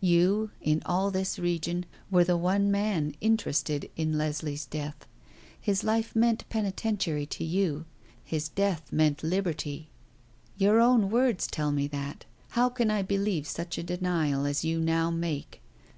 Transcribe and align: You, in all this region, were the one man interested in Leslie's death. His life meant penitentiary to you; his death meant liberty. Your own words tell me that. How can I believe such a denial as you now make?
You, 0.00 0.52
in 0.62 0.82
all 0.86 1.10
this 1.10 1.38
region, 1.38 1.84
were 2.10 2.24
the 2.24 2.38
one 2.38 2.70
man 2.70 3.14
interested 3.20 3.90
in 3.94 4.16
Leslie's 4.16 4.64
death. 4.64 5.06
His 5.60 5.84
life 5.84 6.16
meant 6.16 6.48
penitentiary 6.48 7.26
to 7.26 7.44
you; 7.44 7.84
his 8.24 8.48
death 8.48 8.90
meant 8.90 9.22
liberty. 9.22 9.90
Your 10.56 10.80
own 10.80 11.10
words 11.10 11.46
tell 11.46 11.72
me 11.72 11.88
that. 11.88 12.24
How 12.52 12.70
can 12.70 12.90
I 12.90 13.02
believe 13.02 13.46
such 13.46 13.76
a 13.76 13.82
denial 13.82 14.46
as 14.46 14.64
you 14.64 14.80
now 14.80 15.10
make? 15.10 15.60